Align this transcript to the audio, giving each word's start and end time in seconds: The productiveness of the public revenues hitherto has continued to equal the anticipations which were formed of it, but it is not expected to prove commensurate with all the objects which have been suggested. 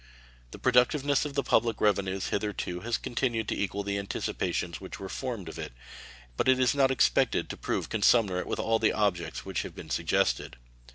The 0.49 0.57
productiveness 0.57 1.25
of 1.25 1.35
the 1.35 1.43
public 1.43 1.79
revenues 1.79 2.29
hitherto 2.29 2.79
has 2.79 2.97
continued 2.97 3.47
to 3.49 3.55
equal 3.55 3.83
the 3.83 3.99
anticipations 3.99 4.81
which 4.81 4.99
were 4.99 5.07
formed 5.09 5.47
of 5.47 5.59
it, 5.59 5.73
but 6.37 6.47
it 6.47 6.57
is 6.59 6.73
not 6.73 6.89
expected 6.89 7.51
to 7.51 7.55
prove 7.57 7.87
commensurate 7.89 8.47
with 8.47 8.57
all 8.59 8.79
the 8.79 8.93
objects 8.93 9.45
which 9.45 9.61
have 9.61 9.75
been 9.75 9.91
suggested. 9.91 10.57